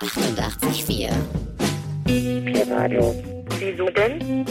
[0.00, 1.54] 88,4.
[2.70, 3.14] Radio.
[3.58, 4.44] Wieso denn?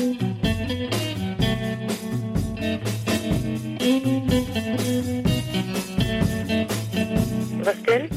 [7.63, 8.09] Was denn?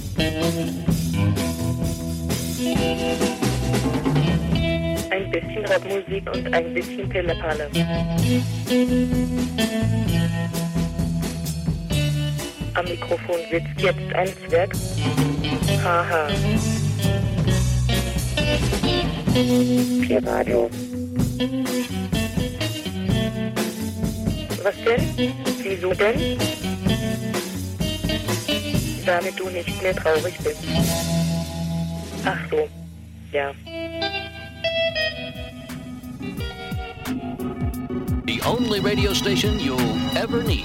[5.11, 7.71] Ein bisschen Rapmusik und ein bisschen Pillepalle.
[12.75, 14.73] Am Mikrofon sitzt jetzt ein Zwerg.
[15.83, 16.29] Haha.
[20.03, 20.71] Vier Radio.
[24.63, 25.35] Was denn?
[25.63, 26.39] Wieso denn?
[29.05, 30.65] Damit du nicht mehr traurig bist.
[32.25, 32.69] Ach so.
[33.33, 33.53] Ja.
[38.27, 39.79] The only radio station you'll
[40.17, 40.65] ever need.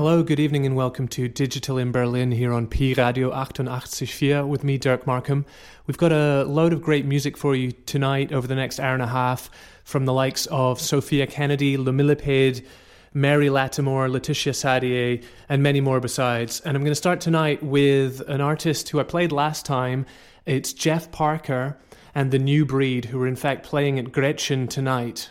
[0.00, 4.64] Hello, good evening, and welcome to Digital in Berlin here on Pi Radio 88.4 with
[4.64, 5.44] me, Dirk Markham.
[5.86, 9.02] We've got a load of great music for you tonight over the next hour and
[9.02, 9.50] a half
[9.90, 12.64] from the likes of Sophia Kennedy, Le Millipede,
[13.12, 16.60] Mary Lattimore, Laetitia Sadier, and many more besides.
[16.60, 20.06] And I'm going to start tonight with an artist who I played last time.
[20.46, 21.76] It's Jeff Parker
[22.14, 25.30] and the New Breed, who are in fact playing at Gretchen tonight.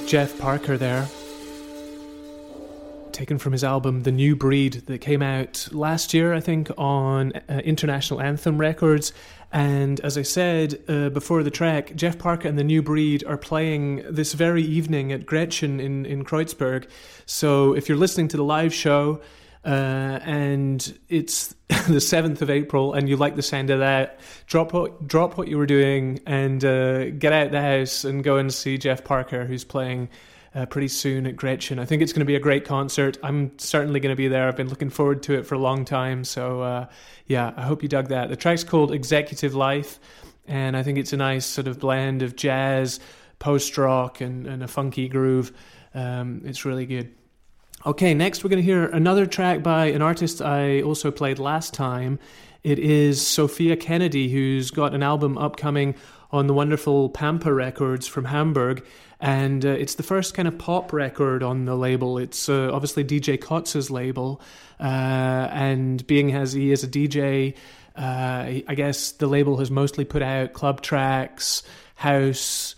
[0.00, 1.06] Was Jeff Parker there.
[3.12, 7.32] Taken from his album The New Breed that came out last year, I think, on
[7.48, 9.12] uh, International Anthem Records.
[9.52, 13.36] And as I said uh, before the track, Jeff Parker and The New Breed are
[13.36, 16.88] playing this very evening at Gretchen in, in Kreuzberg.
[17.24, 19.20] So if you're listening to the live show,
[19.64, 24.72] uh, and it's the 7th of April and you like the sound of that, drop
[24.72, 28.52] what, drop what you were doing and uh, get out the house and go and
[28.52, 30.08] see Jeff Parker, who's playing
[30.54, 31.78] uh, pretty soon at Gretchen.
[31.78, 33.18] I think it's going to be a great concert.
[33.22, 34.46] I'm certainly going to be there.
[34.46, 36.24] I've been looking forward to it for a long time.
[36.24, 36.86] So, uh,
[37.26, 38.28] yeah, I hope you dug that.
[38.28, 39.98] The track's called Executive Life,
[40.46, 43.00] and I think it's a nice sort of blend of jazz,
[43.38, 45.52] post rock, and, and a funky groove.
[45.92, 47.14] Um, it's really good.
[47.86, 51.74] Okay, next we're going to hear another track by an artist I also played last
[51.74, 52.18] time.
[52.62, 55.94] It is Sophia Kennedy, who's got an album upcoming
[56.32, 58.86] on the wonderful Pampa Records from Hamburg.
[59.20, 62.16] And uh, it's the first kind of pop record on the label.
[62.16, 64.40] It's uh, obviously DJ Koze's label.
[64.80, 67.54] Uh, and being as he is a DJ,
[67.96, 71.62] uh, I guess the label has mostly put out club tracks,
[71.96, 72.76] house,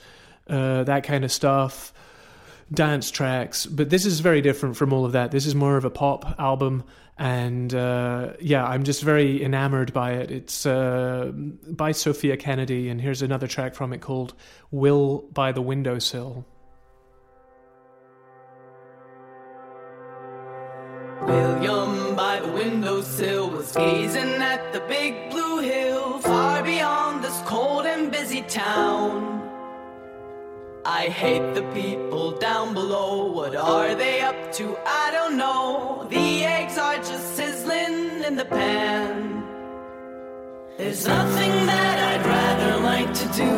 [0.48, 1.92] uh, that kind of stuff
[2.72, 5.30] dance tracks, but this is very different from all of that.
[5.30, 6.84] This is more of a pop album,
[7.16, 10.30] and uh, yeah, I'm just very enamored by it.
[10.30, 14.34] It's uh, by Sophia Kennedy, and here's another track from it called
[14.70, 16.44] Will by the Windowsill.
[21.22, 27.86] William by the windowsill was gazing at the big blue hill far beyond this cold
[27.86, 29.45] and busy town.
[30.88, 33.26] I hate the people down below.
[33.32, 34.76] What are they up to?
[34.86, 36.06] I don't know.
[36.08, 39.42] The eggs are just sizzling in the pan.
[40.78, 43.52] There's nothing that I'd rather like to do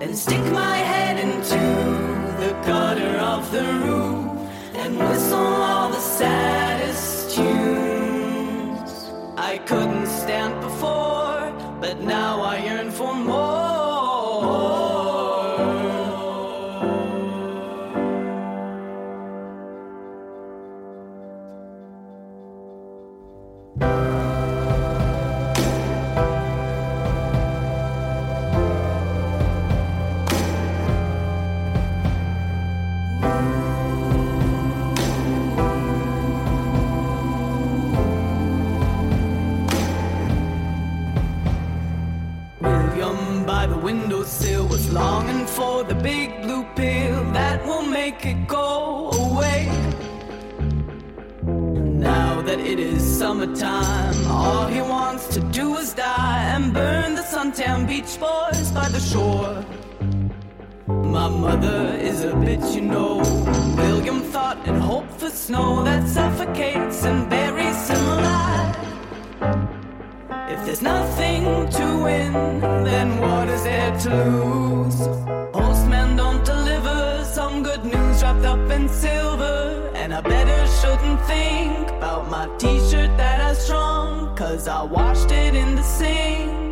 [0.00, 1.62] than stick my head into
[2.42, 8.90] the gutter of the roof and whistle all the saddest tunes.
[9.36, 13.57] I couldn't stand before, but now I yearn for more.
[44.90, 49.66] Longing for the big blue pill that will make it go away.
[52.10, 57.22] Now that it is summertime, all he wants to do is die and burn the
[57.22, 59.64] suntan beach boys by the shore.
[60.86, 63.18] My mother is a bitch, you know.
[63.76, 68.87] William thought and hoped for snow that suffocates and buries him alive.
[70.58, 72.32] If there's nothing to win,
[72.82, 74.98] then what is there to lose?
[75.52, 79.88] Postmen don't deliver some good news wrapped up in silver.
[79.94, 85.30] And I better shouldn't think about my t shirt that I strung, cause I washed
[85.30, 86.67] it in the sink.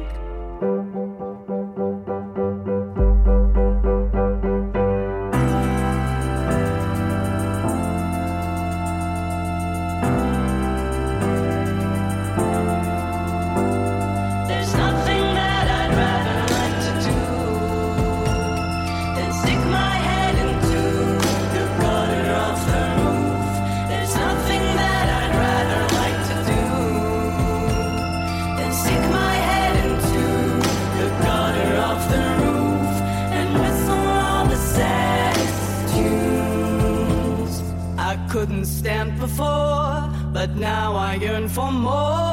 [39.38, 42.25] But now I yearn for more.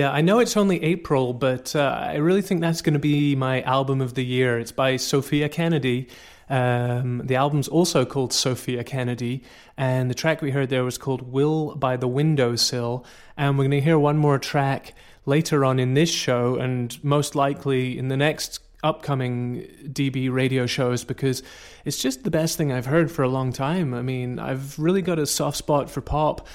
[0.00, 3.36] Yeah, I know it's only April, but uh, I really think that's going to be
[3.36, 4.58] my album of the year.
[4.58, 6.08] It's by Sophia Kennedy.
[6.48, 9.44] Um, the album's also called Sophia Kennedy,
[9.76, 13.04] and the track we heard there was called Will by the Windowsill.
[13.36, 14.94] And we're going to hear one more track
[15.26, 21.04] later on in this show, and most likely in the next upcoming DB radio shows
[21.04, 21.42] because
[21.84, 23.92] it's just the best thing I've heard for a long time.
[23.92, 26.46] I mean, I've really got a soft spot for pop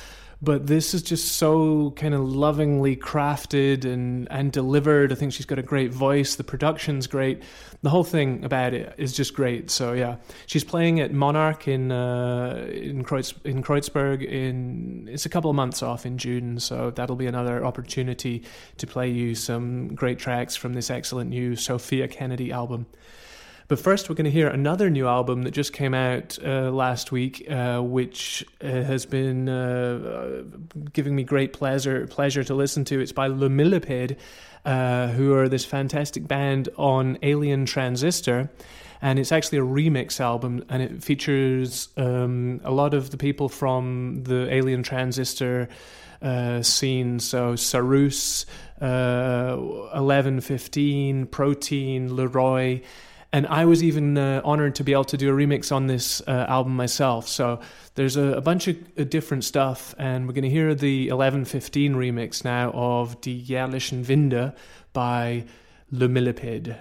[0.41, 5.11] but this is just so kind of lovingly crafted and and delivered.
[5.11, 6.35] I think she's got a great voice.
[6.35, 7.43] The production's great.
[7.81, 9.69] The whole thing about it is just great.
[9.69, 14.23] So yeah, she's playing at Monarch in uh, in Kreuz, in Kreuzberg.
[14.23, 18.43] In it's a couple of months off in June, so that'll be another opportunity
[18.77, 22.87] to play you some great tracks from this excellent new Sophia Kennedy album.
[23.67, 27.11] But first, we're going to hear another new album that just came out uh, last
[27.11, 30.43] week, uh, which uh, has been uh,
[30.93, 32.99] giving me great pleasure pleasure to listen to.
[32.99, 34.17] It's by Le Millipede,
[34.65, 38.51] uh, who are this fantastic band on Alien Transistor.
[39.01, 43.49] And it's actually a remix album, and it features um, a lot of the people
[43.49, 45.69] from the Alien Transistor
[46.21, 47.19] uh, scene.
[47.19, 48.45] So Saroos,
[48.79, 52.81] uh, 1115, Protein, Leroy,
[53.35, 56.21] and I was even uh, honored to be able to do a remix on this
[56.21, 57.27] uh, album myself.
[57.27, 57.59] So
[57.95, 61.95] there's a, a bunch of uh, different stuff, and we're going to hear the 1115
[61.95, 64.53] remix now of Die Jährlichen Winde
[64.93, 65.43] by
[65.91, 66.77] Le Millipede.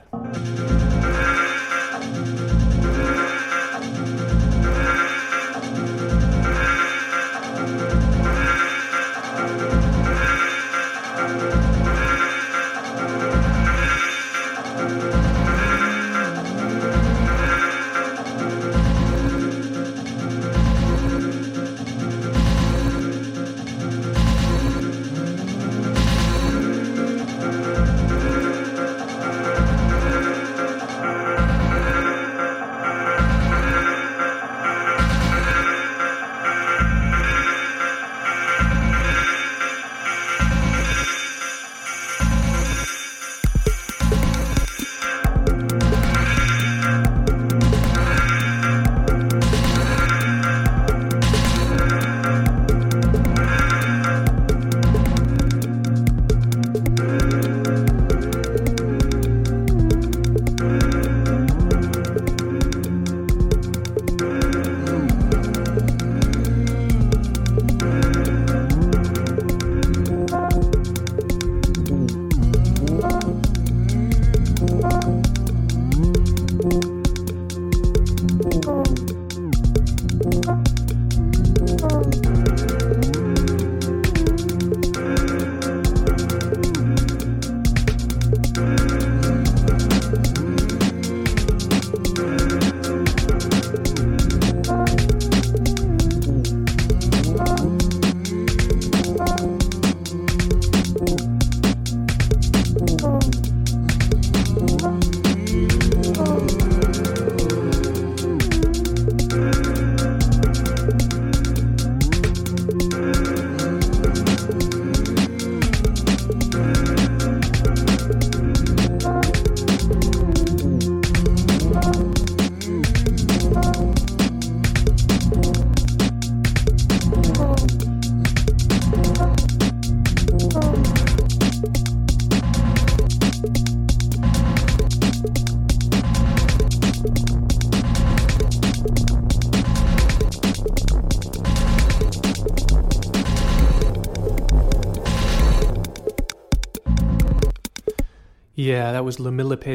[148.64, 149.30] Yeah, that was Le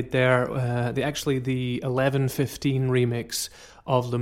[0.10, 0.50] there.
[0.50, 3.50] Uh, the, actually, the 1115 remix
[3.86, 4.20] of Le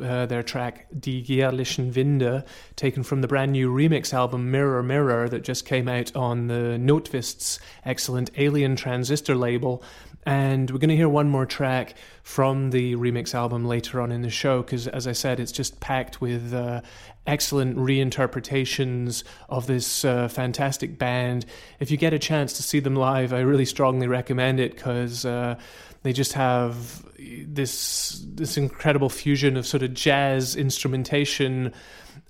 [0.00, 2.44] uh, their track Die Jährlichen Winde,
[2.76, 6.78] taken from the brand new remix album Mirror Mirror that just came out on the
[6.78, 9.82] Notwist's excellent Alien Transistor label.
[10.26, 14.22] And we're going to hear one more track from the remix album later on in
[14.22, 16.82] the show because, as I said, it's just packed with uh,
[17.28, 21.46] excellent reinterpretations of this uh, fantastic band.
[21.78, 25.24] If you get a chance to see them live, I really strongly recommend it because
[25.24, 25.60] uh,
[26.02, 31.72] they just have this this incredible fusion of sort of jazz instrumentation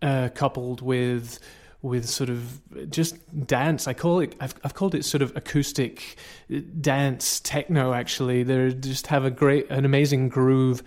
[0.02, 1.38] uh, coupled with
[1.82, 2.60] with sort of
[2.90, 3.86] just dance.
[3.86, 4.34] I call it.
[4.40, 6.16] I've, I've called it sort of acoustic
[6.80, 7.92] dance techno.
[7.92, 10.82] Actually, they just have a great, an amazing groove.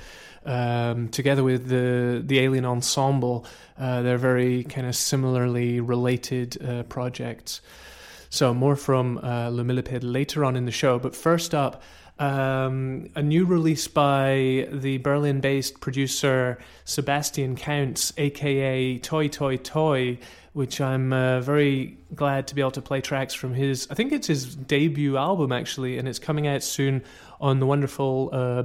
[0.45, 3.45] Um, together with the the Alien Ensemble,
[3.77, 7.61] uh, they're very kind of similarly related uh, projects.
[8.29, 10.99] So, more from uh, later on in the show.
[10.99, 11.81] But first up,
[12.19, 20.19] um, a new release by the Berlin based producer Sebastian Counts, aka ToiToiToi,
[20.53, 23.87] which I'm uh, very glad to be able to play tracks from his.
[23.89, 27.03] I think it's his debut album, actually, and it's coming out soon
[27.39, 28.63] on the wonderful uh,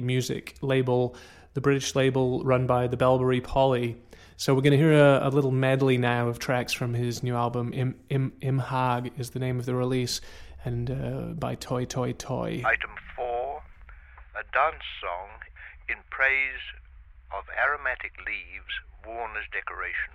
[0.00, 1.14] music label,
[1.54, 3.96] the British label run by the Belbury Poly.
[4.36, 7.36] So we're going to hear a, a, little medley now of tracks from his new
[7.36, 7.72] album.
[7.72, 10.20] Im, Im, Im Hag is the name of the release
[10.64, 12.64] and uh, by ToiToiToi.
[12.64, 13.62] Item four,
[14.34, 15.28] a dance song
[15.88, 16.62] in praise
[17.36, 18.74] of aromatic leaves
[19.06, 20.14] worn as decoration.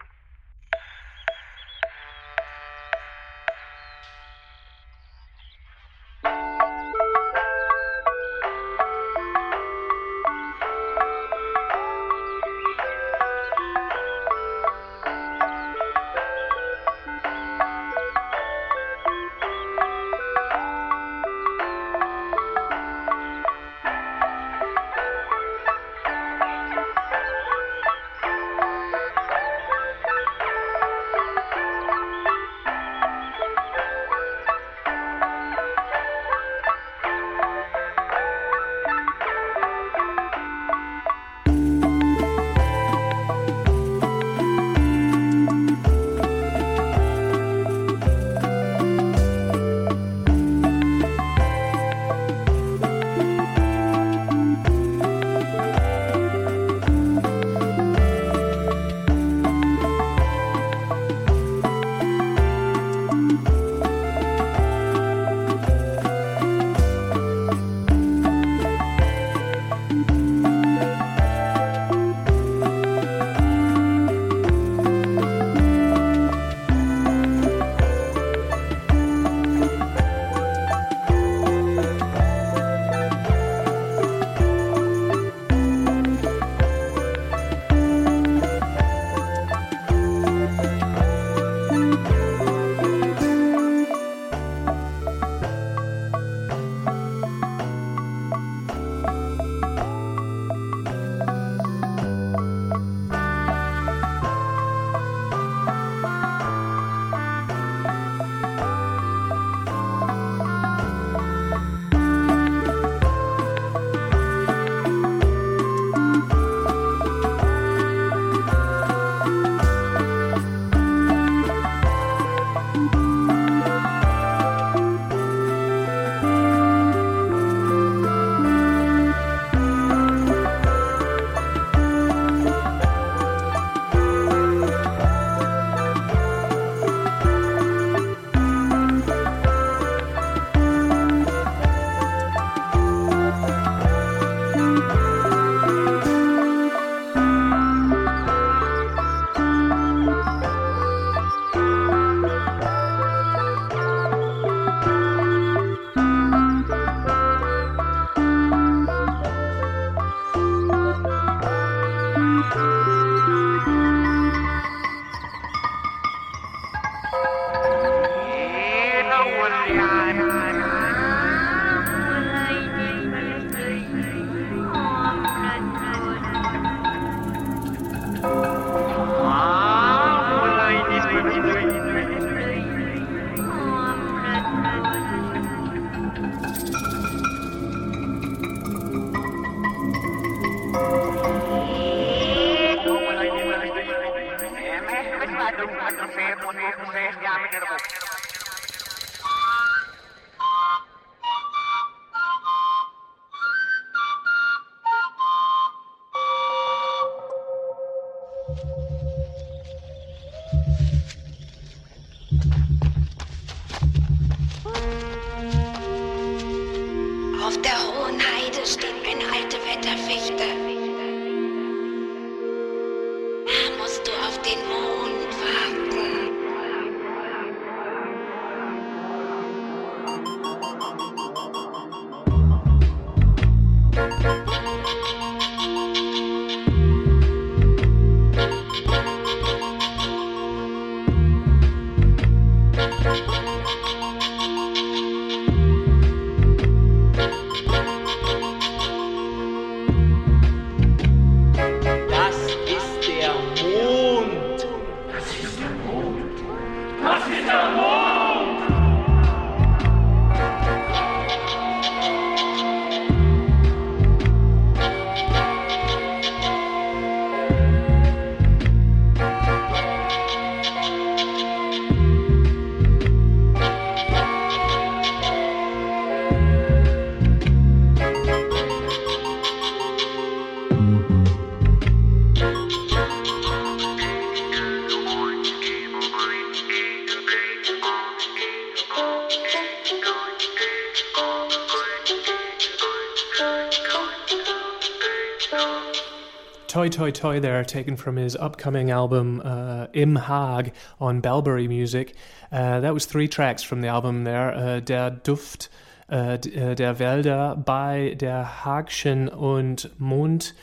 [296.78, 302.14] ToiToiToi there, taken from his upcoming album uh, Im Hag on Belbury Music.
[302.52, 305.70] Uh, that was three tracks from the album there uh, Der Duft
[306.12, 310.54] äh, äh, der Wälder bei der Hagschen und Mond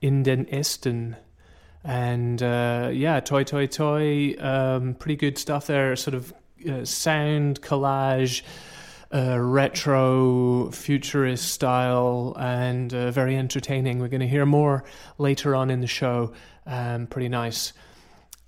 [0.00, 1.16] in den Ästen.
[1.84, 6.32] And uh, yeah, ToiToiToi, um, pretty good stuff there, sort of
[6.66, 8.42] uh, sound collage
[9.12, 13.98] uh, retro futurist style and uh, very entertaining.
[13.98, 14.84] We're going to hear more
[15.16, 16.32] later on in the show.
[16.66, 17.72] Um, pretty nice,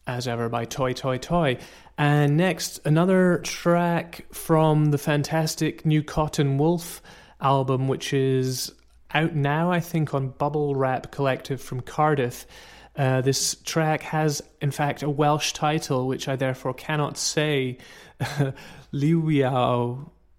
[0.06, 1.60] as ever, by ToiToiToi.
[1.96, 7.00] And next, another track from the fantastic new Cotton Wolf
[7.40, 8.72] album, which is
[9.12, 12.46] out now, I think, on Bubblewrap Collective from Cardiff.
[12.96, 17.78] Uh, this track has, in fact, a Welsh title, which I therefore cannot say.
[18.92, 20.10] Lliwiau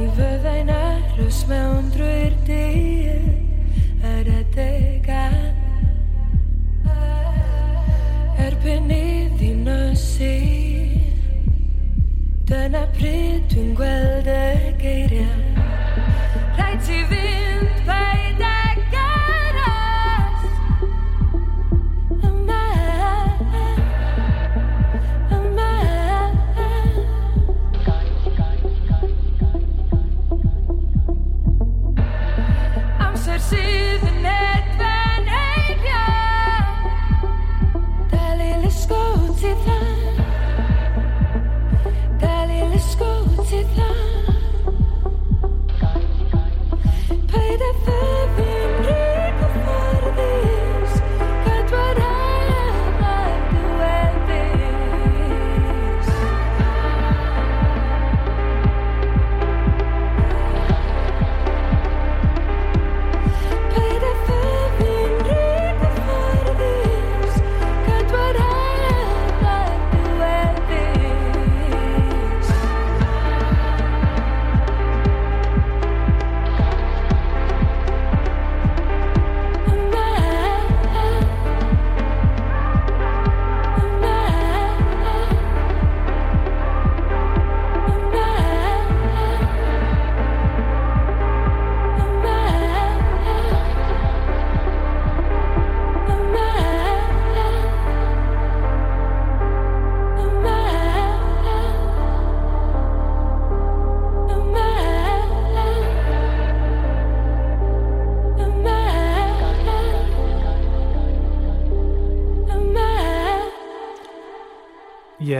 [0.00, 5.36] Mi fyddai'n aros mewn drwy'r dydd Yr adegan
[8.46, 10.32] Erbyn iddi nosi
[12.48, 15.49] Dyna pryd dwi'n gweld y geiriau.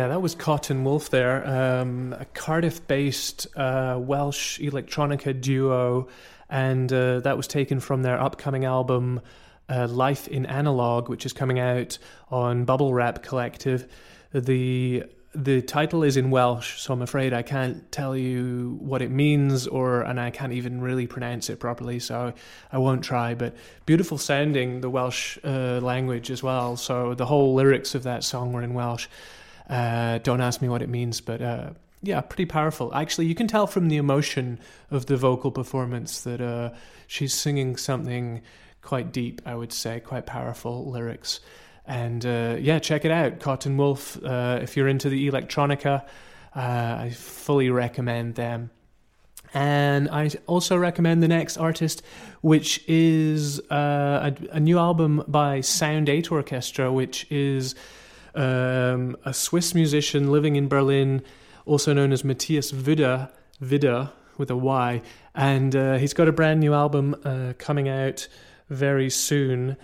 [0.00, 6.08] Yeah, that was Cotton Wolf there, um, a Cardiff based uh, Welsh electronica duo,
[6.48, 9.20] and uh, that was taken from their upcoming album
[9.68, 11.98] uh, Life in Analogue, which is coming out
[12.30, 13.92] on Bubblewrap Collective.
[14.32, 19.10] The the title is in Welsh, so I'm afraid I can't tell you what it
[19.10, 22.32] means, or and I can't even really pronounce it properly, so
[22.72, 23.34] I won't try.
[23.34, 26.78] But beautiful sounding the Welsh uh, language as well.
[26.78, 29.06] So the whole lyrics of that song were in Welsh.
[29.70, 31.70] Uh, don't ask me what it means, but uh,
[32.02, 32.92] yeah, pretty powerful.
[32.92, 34.58] Actually, you can tell from the emotion
[34.90, 36.70] of the vocal performance that uh,
[37.06, 38.42] she's singing something
[38.82, 41.40] quite deep, I would say, quite powerful lyrics.
[41.86, 44.22] And uh, yeah, check it out, Cotton Wolf.
[44.22, 46.04] Uh, if you're into the electronica,
[46.54, 48.70] uh, I fully recommend them.
[49.52, 52.02] And I also recommend the next artist,
[52.40, 57.74] which is uh, a, a, new album by Sound 8 Orchestra, which is
[58.34, 61.22] um, a Swiss musician living in Berlin,
[61.66, 65.02] also known as Matthias Widder, Widder with a Y.
[65.34, 68.28] And uh, he's got a brand new album uh, coming out
[68.68, 69.76] very soon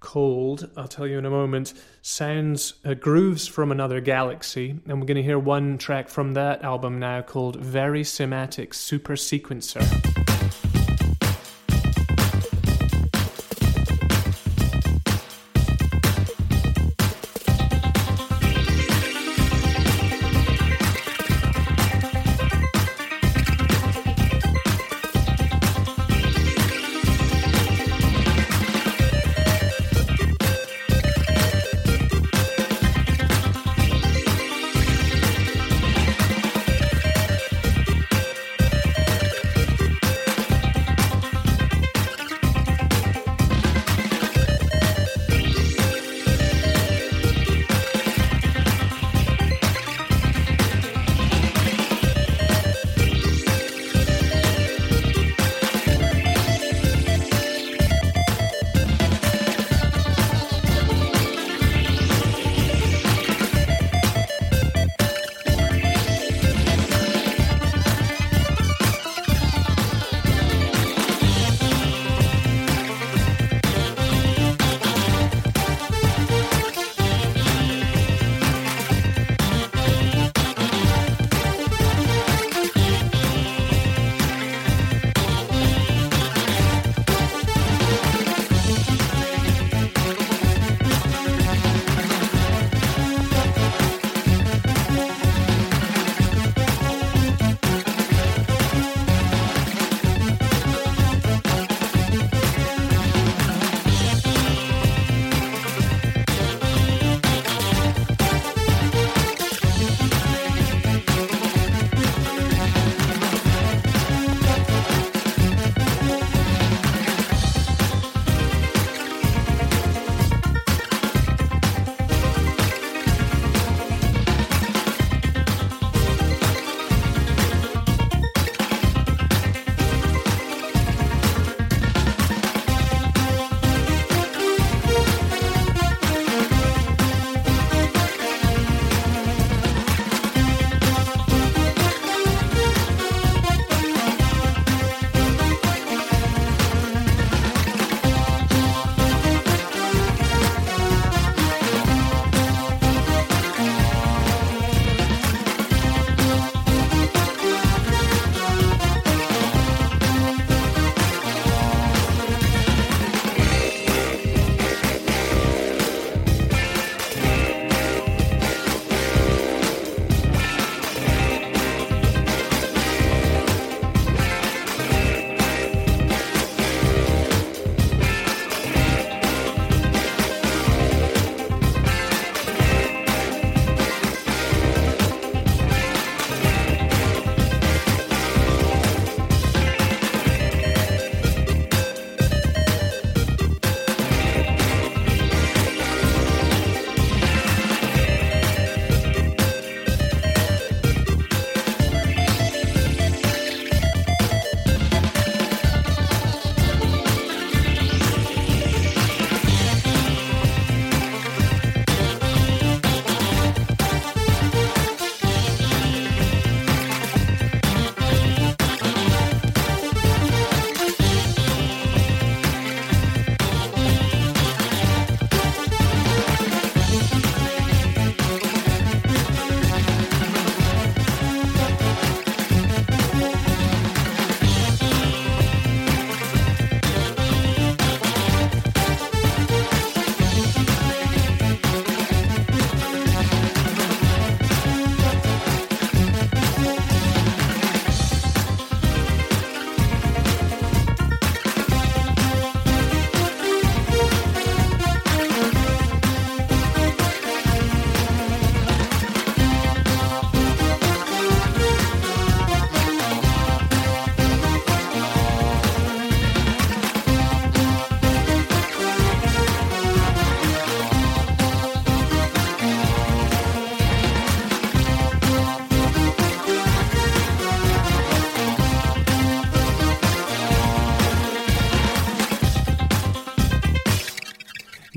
[0.00, 4.78] called, I'll tell you in a moment, Sounds uh, Grooves from Another Galaxy.
[4.86, 10.13] And we're going to hear one track from that album now called Wersimatic Super Sequencer.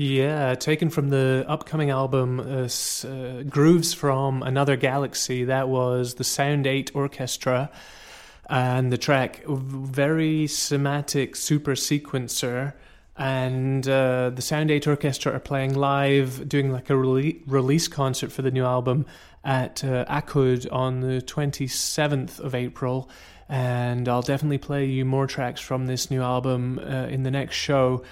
[0.08, 2.66] Yeah, taken from the upcoming album uh,
[3.06, 5.44] uh, Grooves from Another Galaxy.
[5.44, 7.70] That was the Sound 8 Orchestra.
[8.48, 12.72] And the track, Wersimatic super sequencer.
[13.18, 18.32] And uh, the Sound 8 Orchestra are playing live, doing like a rele- release concert
[18.32, 19.04] for the new album
[19.44, 23.10] at uh, Acud on the 27th of April.
[23.50, 27.56] And I'll definitely play you more tracks from this new album uh, in the next
[27.56, 28.04] show.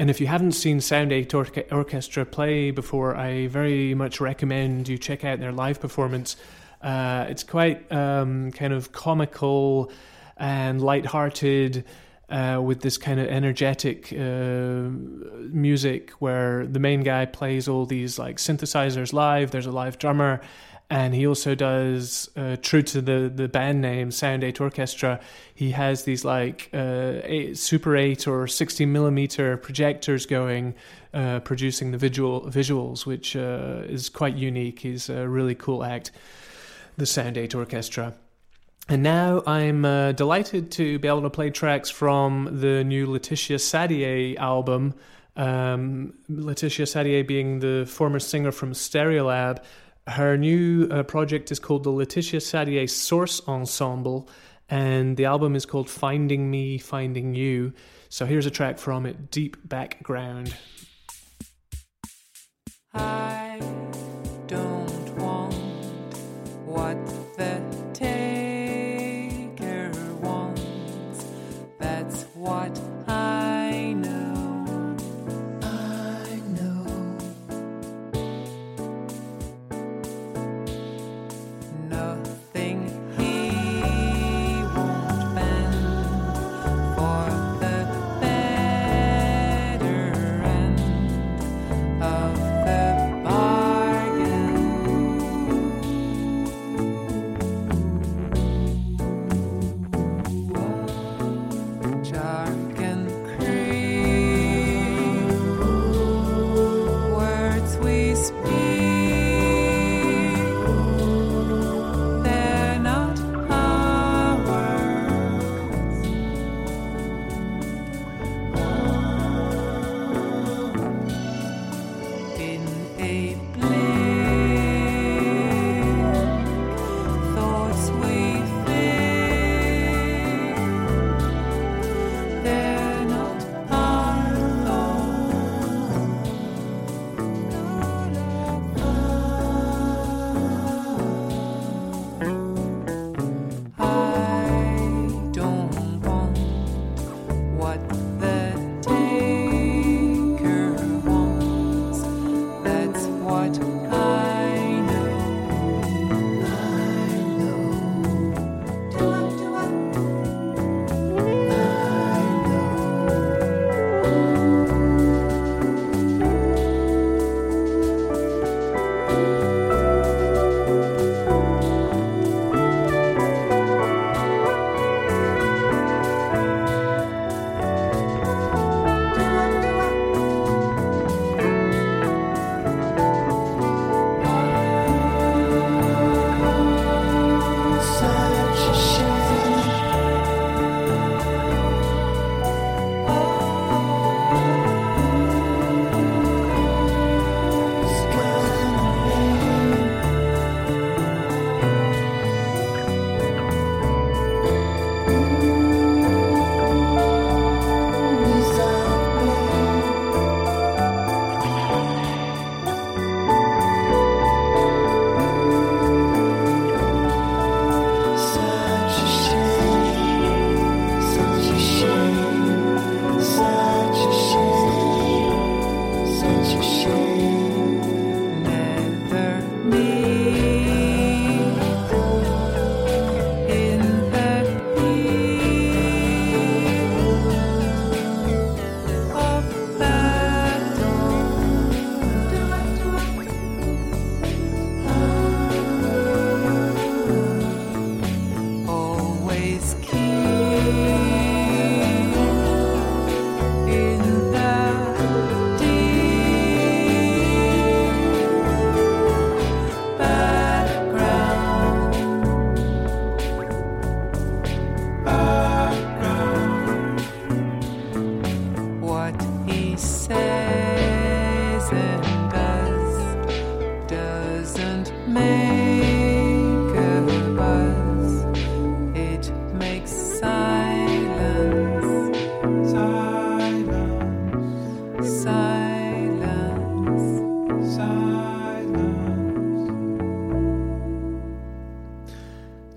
[0.00, 4.96] And if you haven't seen Sound 8 Orchestra play before, I very much recommend you
[4.96, 6.36] check out their live performance.
[6.80, 9.92] Uh, it's quite um, kind of comical
[10.38, 11.84] and light-hearted
[12.30, 14.88] uh, with this kind of energetic uh,
[15.52, 19.50] music where the main guy plays all these like synthesizers live.
[19.50, 20.40] There's a live drummer,
[20.90, 25.20] and he also does uh, true to the the band name Sound Eight Orchestra.
[25.54, 30.74] He has these like uh, eight, Super Eight or sixty millimeter projectors going,
[31.14, 34.80] uh, producing the visual visuals, which uh, is quite unique.
[34.80, 36.10] He's a really cool act.
[36.96, 38.14] The Sound Eight Orchestra.
[38.88, 43.58] And now I'm uh, delighted to be able to play tracks from the new Laetitia
[43.58, 44.94] Sadier album.
[45.36, 49.62] Um, Laetitia Sadier being the former singer from Stereolab.
[50.10, 54.28] Her new uh, project is called the Laetitia Sadier Source Ensemble,
[54.68, 57.72] and the album is called Finding Me, Finding You.
[58.08, 60.52] So here's a track from it Deep Background.
[62.92, 63.60] I
[64.48, 65.54] don't want
[66.64, 66.98] what
[67.36, 67.62] the
[67.94, 71.24] taker wants.
[71.78, 72.79] That's what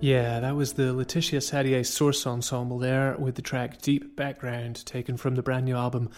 [0.04, 5.16] Yeah, that was the Laetitia Sadier Source Ensemble there with the track Deep Background taken
[5.16, 6.10] from the brand new album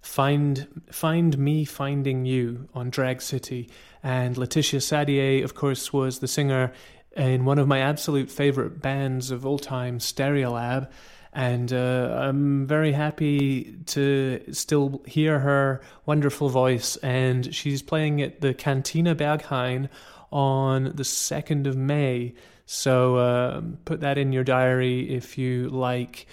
[0.00, 3.68] Find Find Me Finding You on Drag City.
[4.02, 6.72] And Laetitia Sadier, of course, was the singer
[7.18, 10.90] in one of my absolute favorite bands of all time, Stereolab.
[11.34, 16.96] And uh, I'm very happy to still hear her wonderful voice.
[16.96, 19.90] And she's playing at the Cantina Berghain
[20.32, 22.32] on the 2nd of May.
[22.66, 26.26] So uh, put that in your diary if you like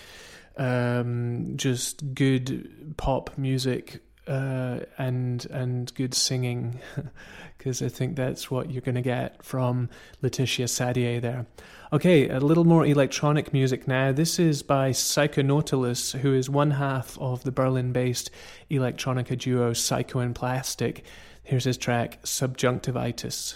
[0.58, 6.80] um, just good pop music uh, and and good singing,
[7.58, 9.90] because I think that's what you're going to get from
[10.22, 11.46] Laetitia Sadier there.
[11.92, 14.12] Okay, a little more electronic music now.
[14.12, 18.30] This is by Psychonautilus, who is one half of the Berlin-based
[18.70, 21.04] electronica duo Psycho and Plastic.
[21.44, 23.56] Here's his track Subjunctivitis.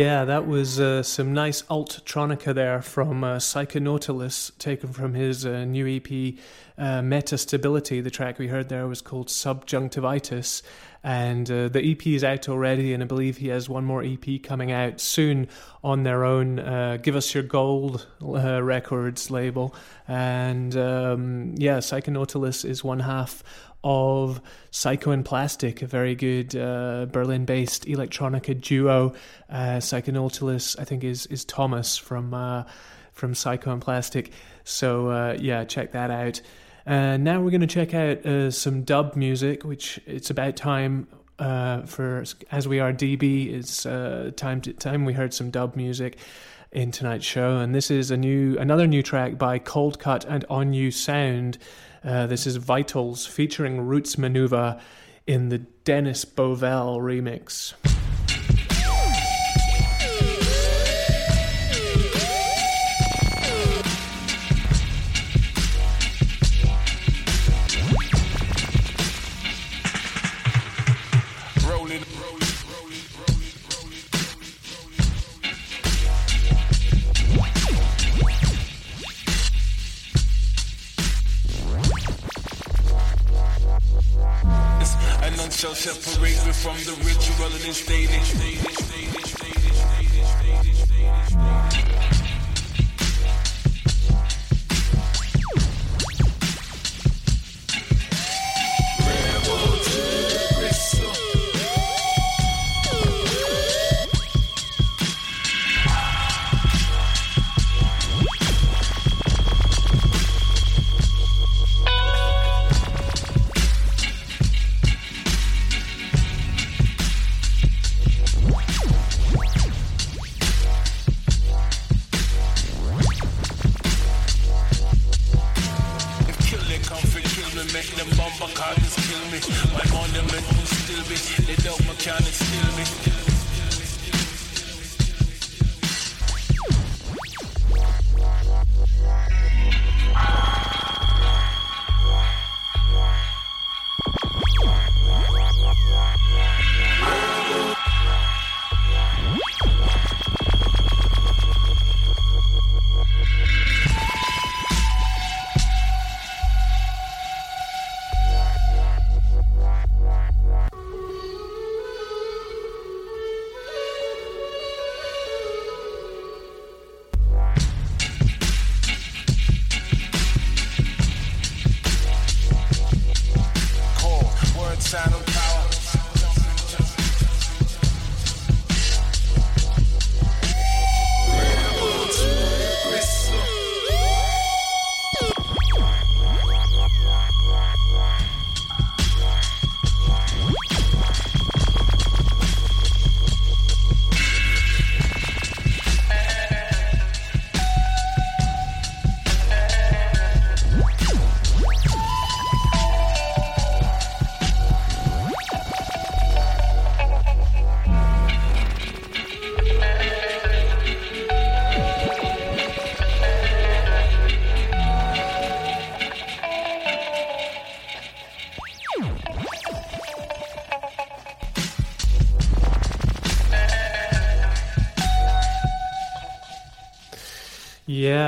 [0.00, 5.66] Yeah, that was uh, some nice alt-tronica there from uh, Psychonautilus, taken from his uh,
[5.66, 6.38] new EP,
[6.78, 8.02] uh, Metastability.
[8.02, 10.62] The track we heard there was called Subjunctivitis,
[11.04, 14.42] and uh, the EP is out already, and I believe he has one more EP
[14.42, 15.48] coming out soon
[15.84, 19.74] on their own uh, Give Us Your Gold uh, Records label.
[20.08, 23.42] And um, yeah, Psychonautilus is one half
[23.82, 29.14] of Psycho and Plastic, a very good uh, Berlin-based electronica duo.
[29.48, 32.64] Uh, Psychonautilus, I think, is is Thomas from uh,
[33.12, 34.32] from Psycho and Plastic.
[34.64, 36.40] So uh, yeah, check that out.
[36.86, 41.08] Uh, now we're going to check out uh, some dub music, which it's about time.
[41.38, 43.84] For as we are DB, it's
[44.36, 46.18] time to time we heard some dub music
[46.72, 50.90] in tonight's show, and this is a new another new track by Coldcut and On-U
[50.90, 51.58] Sound.
[52.02, 54.80] Uh, this is Vitals featuring Roots Manuva
[55.26, 57.74] in the Dennis Bovell remix.
[85.40, 87.80] And none shall separate me from the ritual of this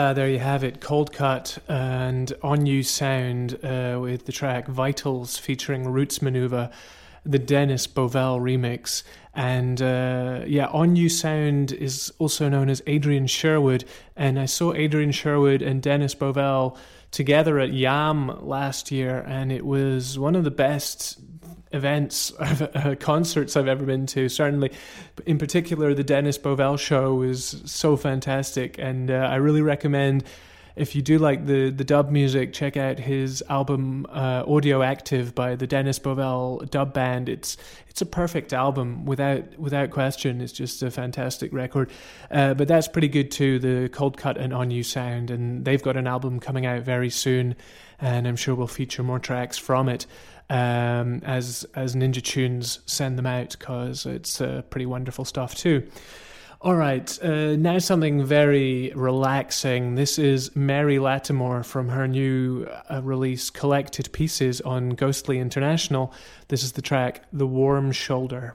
[0.02, 0.80] Yeah, there you have it.
[0.80, 6.72] Coldcut and On-U Sound uh, with the track Vitals featuring Roots Manuva,
[7.24, 9.04] the Dennis Bovell remix.
[9.32, 13.84] And uh, yeah, On-U Sound is also known as Adrian Sherwood.
[14.16, 16.76] And I saw Adrian Sherwood and Dennis Bovell
[17.12, 21.20] together at YAAM last year, and it was one of the best
[21.72, 24.28] events, uh, concerts I've ever been to.
[24.28, 24.72] Certainly,
[25.26, 30.24] in particular, the Dennis Bovell show was so fantastic, and uh, I really recommend.
[30.74, 35.34] If you do like the, the dub music, check out his album uh, Audio Active
[35.34, 37.28] by the Dennis Bovell Dub Band.
[37.28, 37.58] It's
[37.88, 40.40] it's a perfect album without without question.
[40.40, 41.90] It's just a fantastic record.
[42.30, 43.58] Uh, but that's pretty good too.
[43.58, 47.54] The Coldcut and On-U Sound, and they've got an album coming out very soon,
[48.00, 50.06] and I'm sure we'll feature more tracks from it
[50.50, 55.86] um, as as Ninja Tunes send them out because it's uh, pretty wonderful stuff too.
[56.64, 59.96] All right, uh, now something very relaxing.
[59.96, 66.14] This is Mary Lattimore from her new uh, release, Collected Pieces on Ghostly International.
[66.46, 68.54] This is the track, The Warm Shoulder.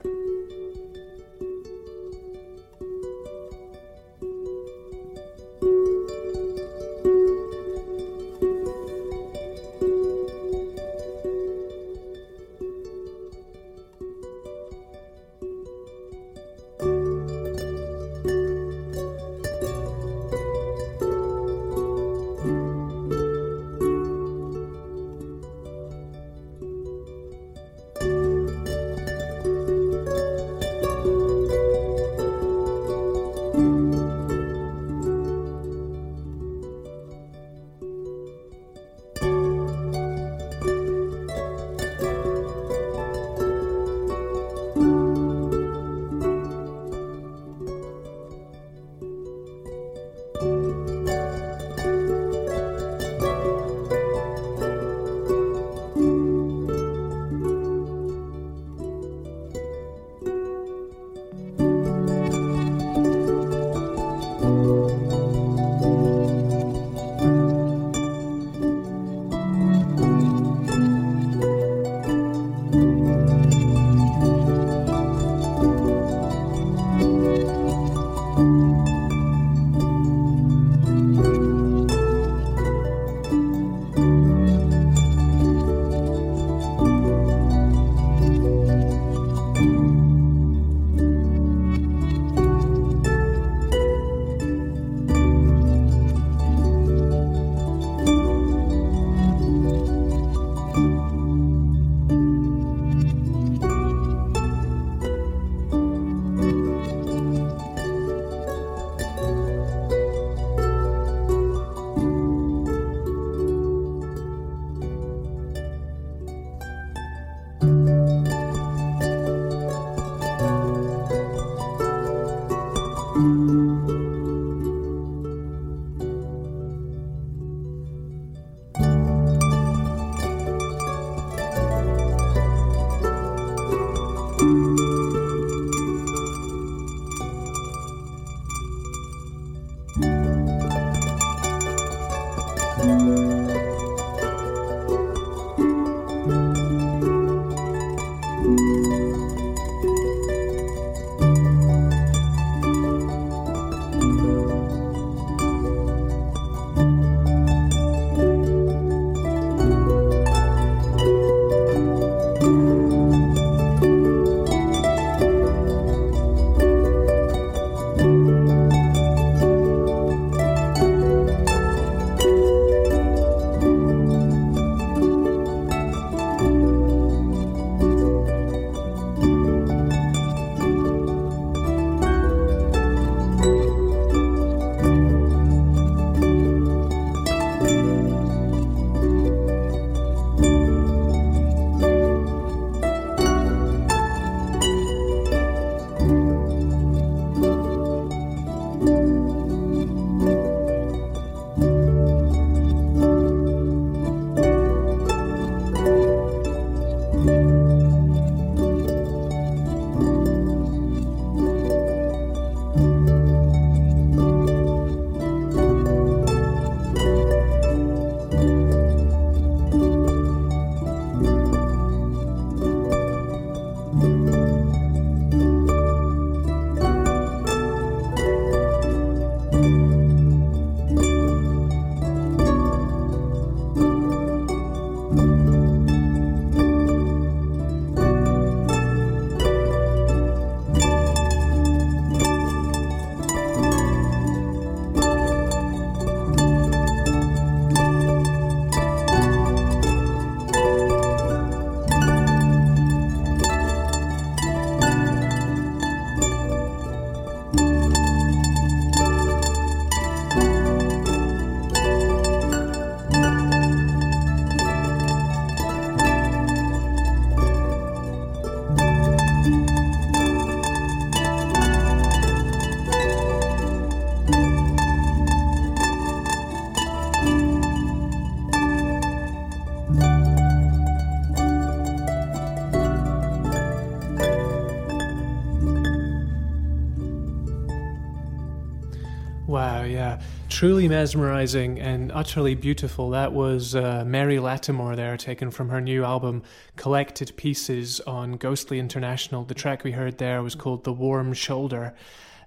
[290.58, 293.10] Truly mesmerizing and utterly beautiful.
[293.10, 296.42] That was uh, Mary Lattimore there, taken from her new album
[296.74, 299.44] Collected Pieces on Ghostly International.
[299.44, 301.94] The track we heard there was called The Warm Shoulder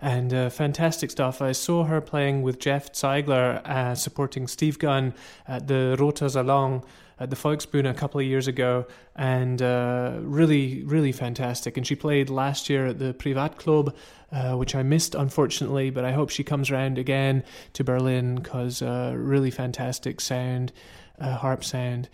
[0.02, 1.41] and uh, fantastic stuff.
[1.41, 5.14] I saw her playing with Jeff Zeigler, uh, supporting Steve Gunn
[5.47, 6.84] at the Roter Salon
[7.22, 11.78] at the Volksbühne a couple of years ago, and uh, really, really fantastic.
[11.78, 13.93] And she played last year at the Privatclub,
[14.32, 17.43] uh, which I missed unfortunately, but I hope she comes around again
[17.74, 20.74] to Berlin because uh, really fantastic sound,
[21.20, 22.10] uh, harp sound.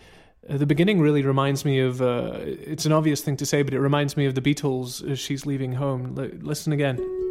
[0.46, 2.02] Uh, the beginning really reminds me of.
[2.02, 5.18] Uh, it's an obvious thing to say, but it reminds me of the Beatles as
[5.18, 6.18] she's leaving home.
[6.18, 7.27] L- listen again.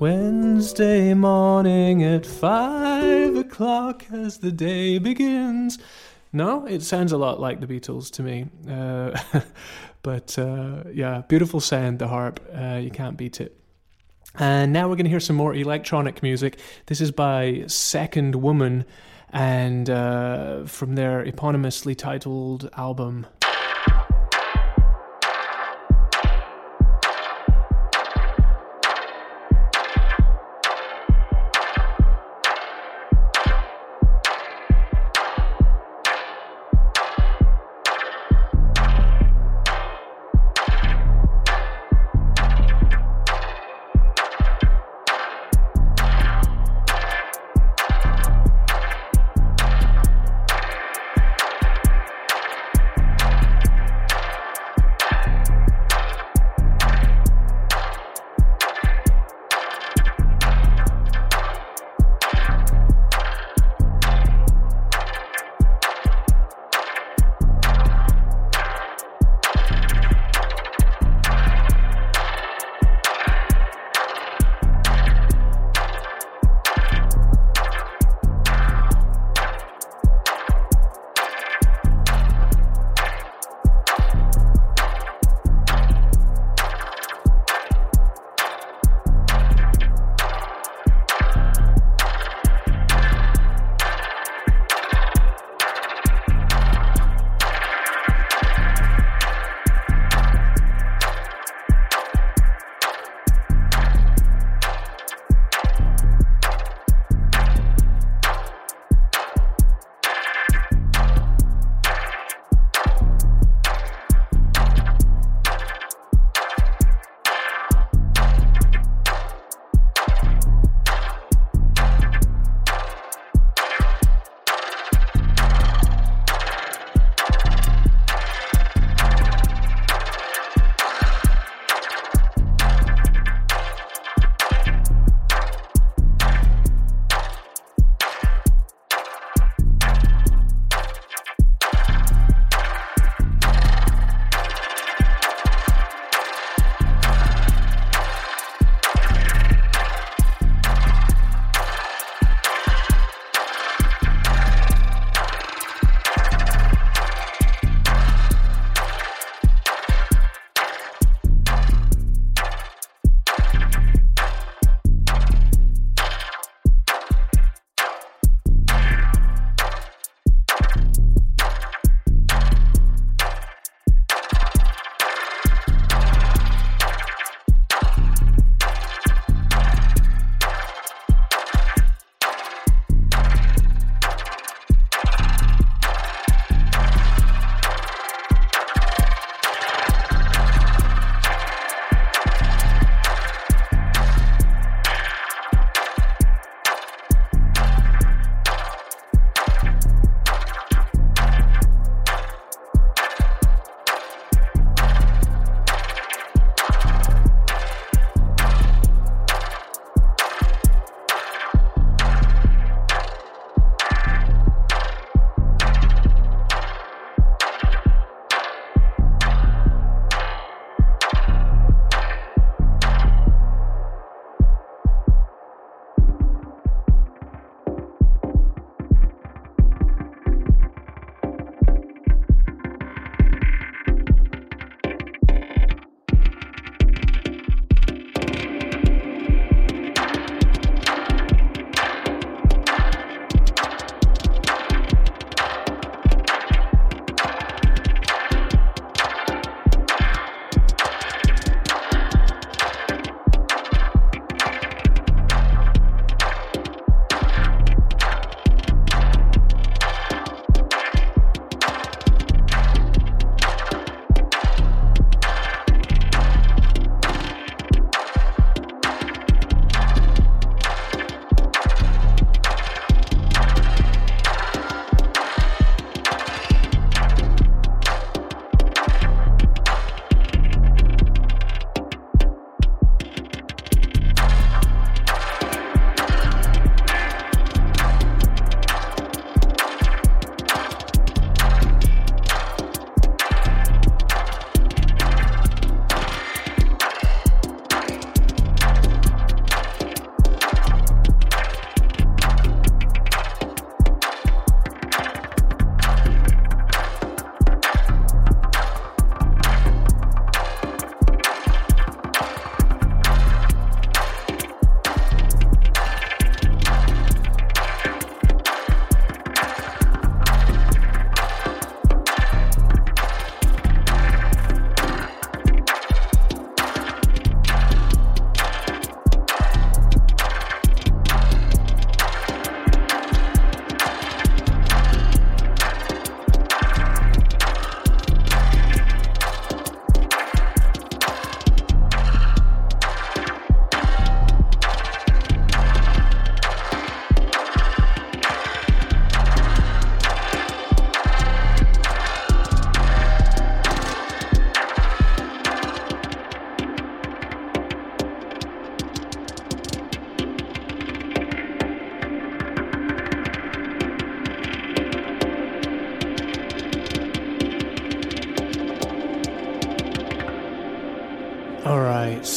[0.00, 5.78] Wednesday morning at five o'clock as the day begins.
[6.32, 8.46] No, it sounds a lot like the Beatles to me.
[8.68, 9.16] Uh,
[10.02, 12.40] but uh, yeah, beautiful sound, the harp.
[12.52, 13.56] Uh, you can't beat it.
[14.36, 16.58] And now we're going to hear some more electronic music.
[16.86, 18.84] This is by Second Woman
[19.30, 23.26] and uh, from their eponymously titled album.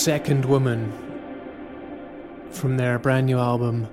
[0.08, 0.94] Second Woman
[2.52, 3.90] from their brand new album.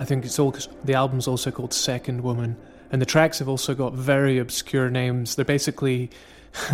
[0.00, 0.52] I think it's all
[0.82, 2.56] the album's also called Second Woman,
[2.90, 5.36] and the tracks have also got very obscure names.
[5.36, 6.10] They're basically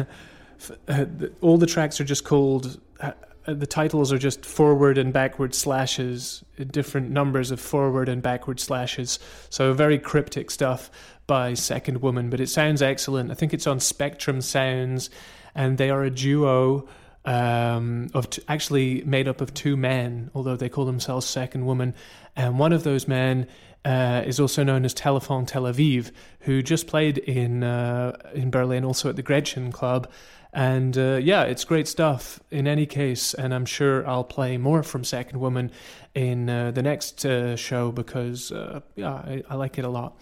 [0.88, 1.04] uh,
[1.42, 2.80] all the tracks are just called.
[3.00, 3.12] Uh,
[3.44, 9.18] the titles are just forward and backward slashes, different numbers of forward and backward slashes.
[9.50, 10.90] So very cryptic stuff
[11.26, 13.30] by Second Woman, but it sounds excellent.
[13.30, 15.10] I think it's on Spectrum Sounds,
[15.54, 16.88] and they are a duo
[17.24, 21.94] um, of t- actually made up of two men, although they call themselves Second Woman.
[22.36, 23.46] And one of those men
[23.84, 26.10] uh, is also known as Telephone Tel Aviv,
[26.40, 30.10] who just played in uh, in Berlin, also at the Gretchen Club.
[30.52, 33.34] And uh, yeah, it's great stuff in any case.
[33.34, 35.70] And I'm sure I'll play more from Second Woman
[36.14, 40.20] in uh, the next uh, show because uh, yeah, I, I like it a lot.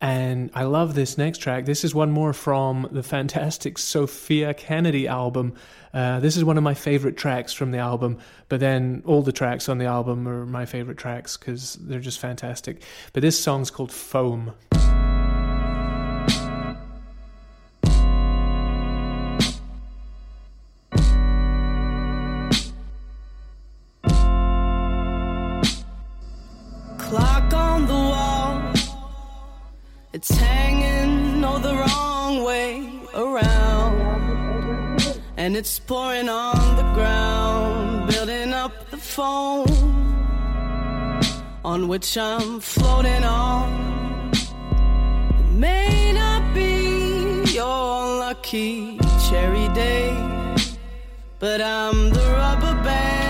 [0.00, 1.64] And I love this next track.
[1.64, 5.54] This is one more from the fantastic Sophia Kennedy album.
[5.94, 8.18] Uh, this is one of my favorite tracks from the album,
[8.50, 12.18] but then all the tracks on the album are my favorite tracks because they're just
[12.18, 12.82] fantastic.
[13.14, 14.52] But this song's called Foam.
[30.16, 34.00] It's hanging all the wrong way around,
[35.36, 39.66] and it's pouring on the ground, building up the foam
[41.62, 44.32] on which I'm floating on.
[45.40, 48.98] It may not be your lucky
[49.28, 50.08] cherry day,
[51.38, 53.25] but I'm the rubber band.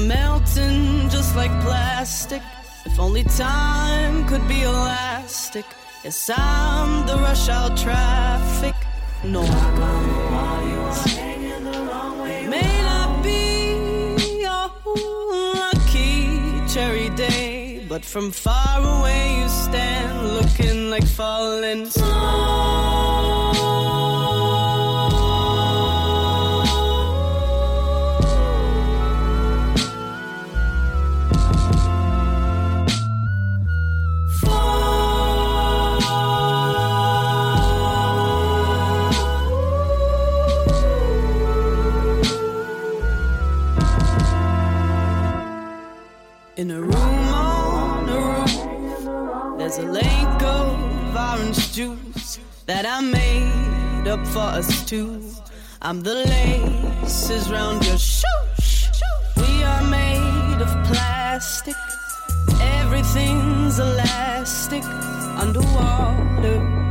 [0.00, 2.40] I'm melting just like plastic.
[2.86, 5.66] If only time could be elastic.
[6.02, 8.74] Yes, I'm the rush hour traffic.
[9.24, 9.42] No,
[12.48, 14.70] may not be your
[15.66, 21.84] lucky cherry day, but from far away you stand looking like falling
[46.60, 48.54] In a room on a roof,
[49.56, 55.24] there's a lake of orange juice that I made up for us two.
[55.80, 58.92] I'm the laces round your shoes.
[59.38, 61.76] We are made of plastic.
[62.60, 66.89] Everything's elastic underwater.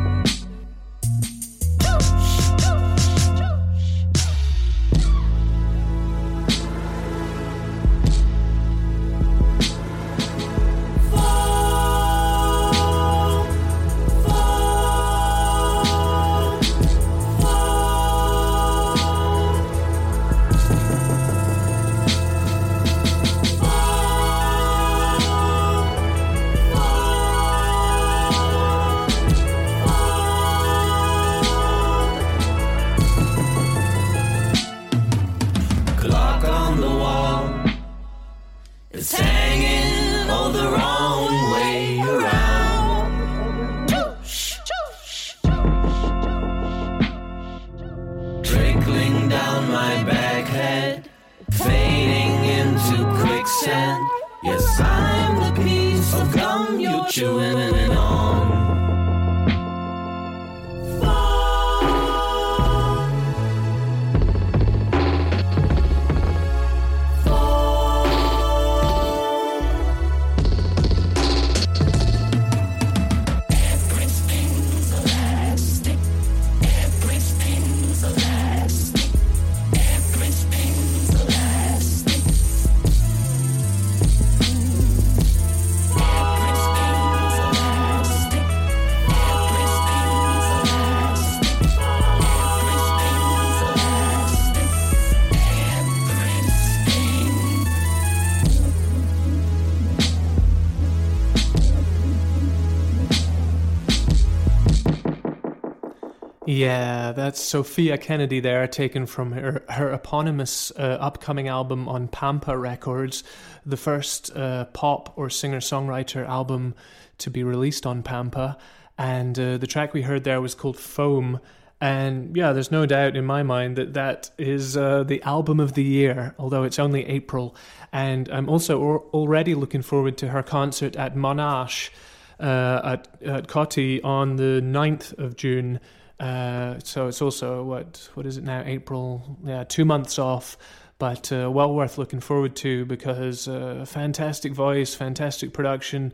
[106.59, 112.57] Yeah, that's Sophia Kennedy there, taken from her, her eponymous uh, upcoming album on Pampa
[112.57, 113.23] Records,
[113.65, 116.75] the first uh, pop or singer songwriter album
[117.19, 118.57] to be released on Pampa.
[118.97, 121.39] And uh, the track we heard there was called Foam.
[121.79, 125.75] And yeah, there's no doubt in my mind that that is uh, the album of
[125.75, 127.55] the year, although it's only April.
[127.93, 131.89] And I'm also or- already looking forward to her concert at Monarch
[132.37, 135.79] uh, at, at Kotti on the 9th of June.
[136.19, 138.61] Uh, so it's also what what is it now?
[138.65, 140.57] April, yeah, two months off,
[140.97, 146.11] but uh, well worth looking forward to because uh, fantastic voice, fantastic production,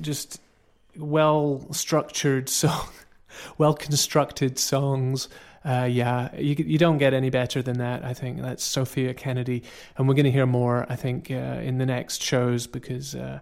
[0.00, 0.40] just
[0.96, 2.88] well structured song,
[3.56, 5.28] well constructed songs.
[5.64, 8.04] Uh, yeah, you you don't get any better than that.
[8.04, 9.62] I think that's Sophia Kennedy,
[9.96, 10.86] and we're going to hear more.
[10.90, 13.40] I think uh, in the next shows because uh,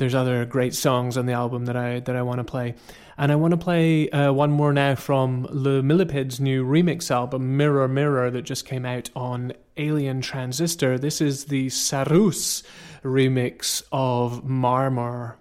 [0.00, 2.74] there's other great songs on the album that I that I want to play,
[3.18, 7.58] and I want to play uh, one more now from Le Millipede's new remix album
[7.58, 10.98] Mirror Mirror that just came out on Alien Transistor.
[10.98, 12.62] This is the Saroos
[13.04, 15.34] remix of Marmor.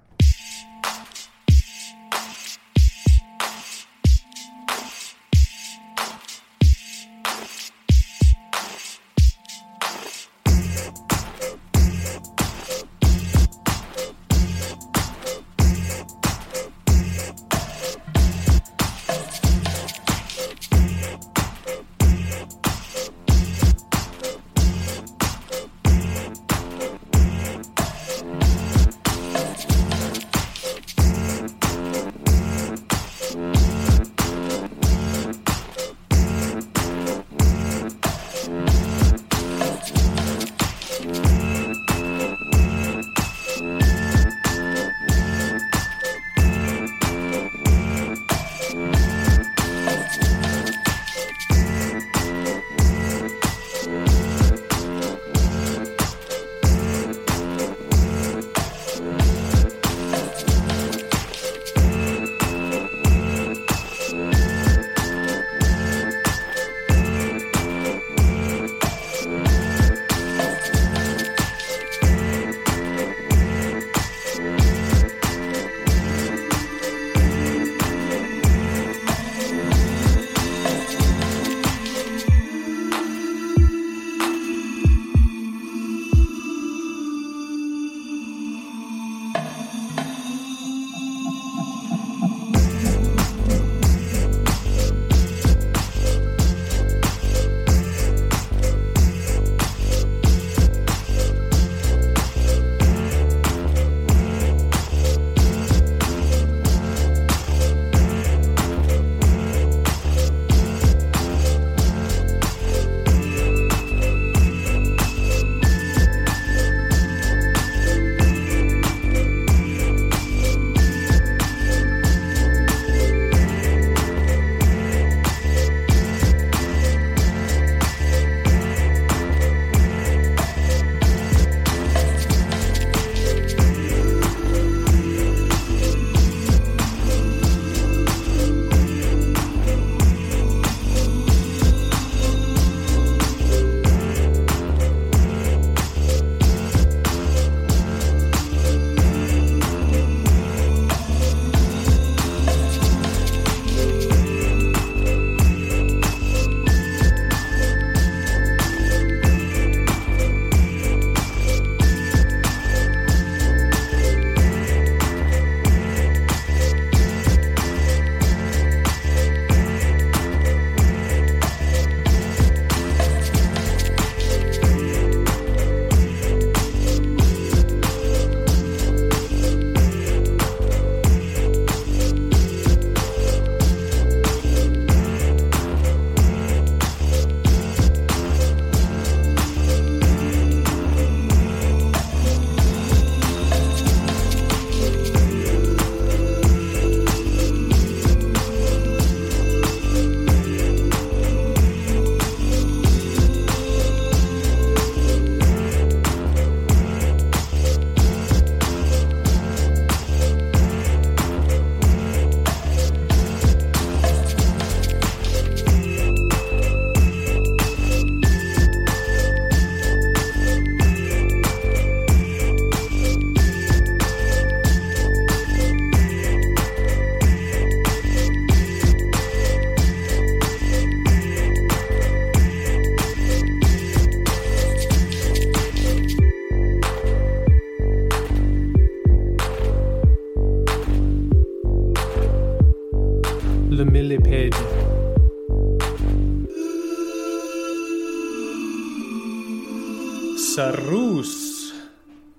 [250.59, 251.71] Saroos.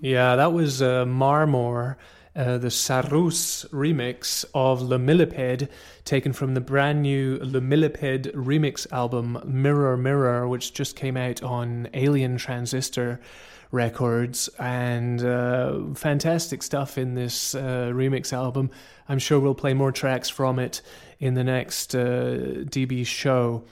[0.02, 1.96] Yeah, that was uh, Marmor,
[2.36, 5.70] uh, the Saroos remix of Le Millipede,
[6.04, 11.42] taken from the brand new Le Millipede remix album Mirror Mirror, which just came out
[11.42, 13.22] on Alien Transistor
[13.70, 18.70] records and uh, fantastic stuff in this uh, remix album.
[19.08, 20.82] I'm sure we'll play more tracks from it
[21.20, 23.64] in the next uh, DB show.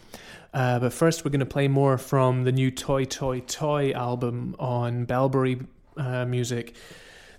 [0.52, 5.60] Uh, but first, we're going to play more from the new ToiToiToi album on Belbury
[5.96, 6.74] uh, Music.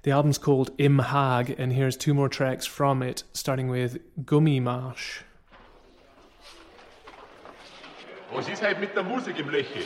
[0.03, 5.23] The album's called Im Hag, and here's two more tracks from it, starting with Gummi-Marsch.
[8.33, 9.85] Was ist halt mit der Musik im Löche?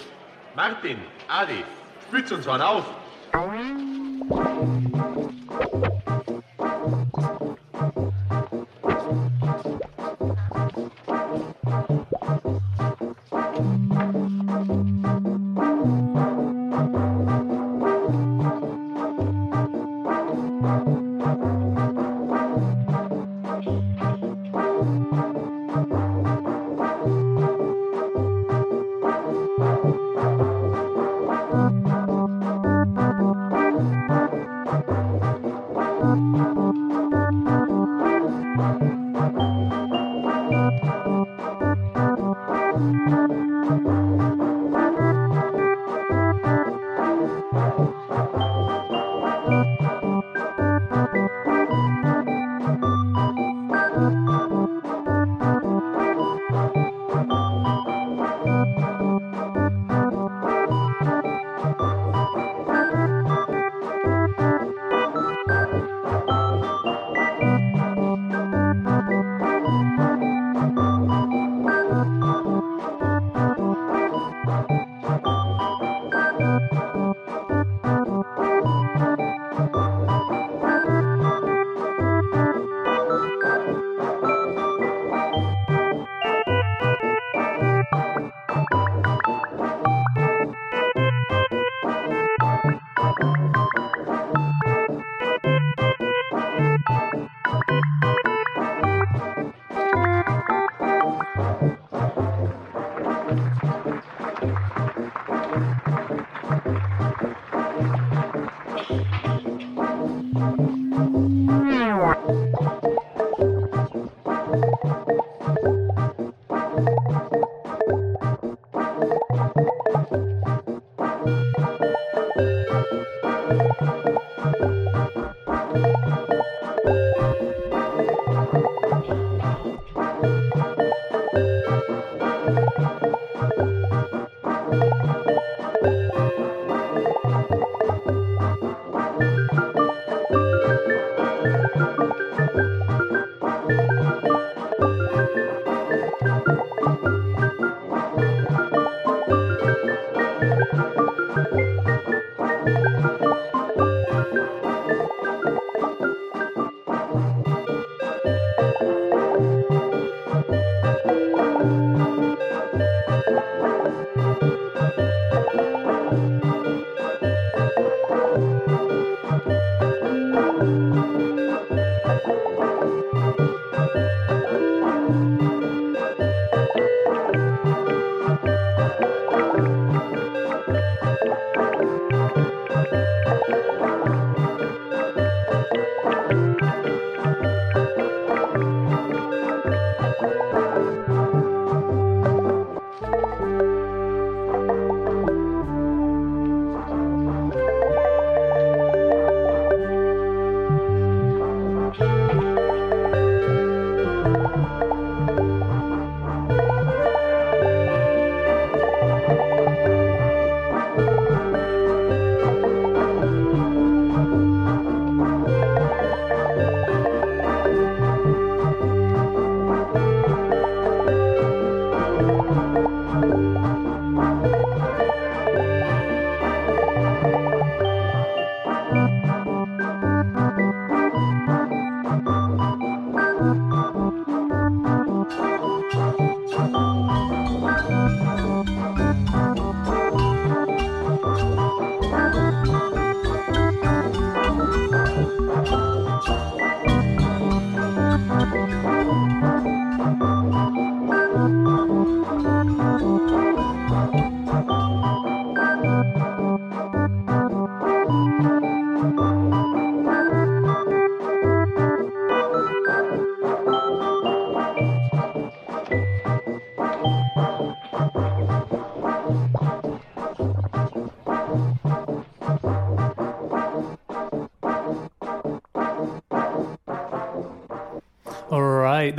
[0.55, 0.97] Martin,
[1.29, 1.63] Adi,
[2.09, 2.85] spitz uns wann auf!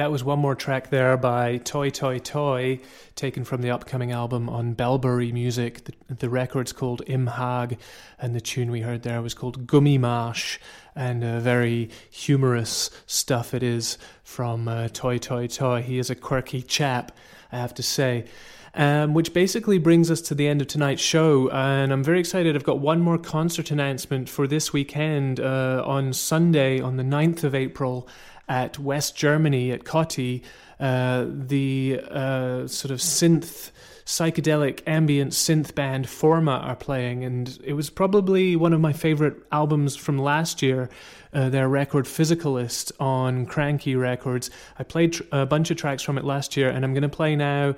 [0.04, 2.78] that was one more track there by ToiToiToi,
[3.14, 5.84] taken from the upcoming album on Belbury Music.
[5.84, 7.78] The, the record's called Im Hag,
[8.18, 10.58] and the tune we heard there was called Gummi-Marsch,
[10.94, 15.80] and uh, very humorous stuff it is from uh, ToiToiToi.
[15.80, 17.12] He is a quirky chap,
[17.50, 18.26] I have to say.
[18.76, 21.48] Um, which basically brings us to the end of tonight's show.
[21.50, 22.56] And I'm very excited.
[22.56, 27.44] I've got one more concert announcement for this weekend uh, on Sunday, on the 9th
[27.44, 28.08] of April
[28.48, 30.42] at West Germany at Kotti,
[30.80, 33.70] uh, the uh, sort of synth
[34.04, 39.36] psychedelic ambient synth band Forma are playing, and it was probably one of my favorite
[39.50, 40.90] albums from last year.
[41.32, 44.50] Uh, their record Physicalist on Kranky Records.
[44.78, 47.08] I played tr- a bunch of tracks from it last year, and I'm going to
[47.08, 47.74] play now.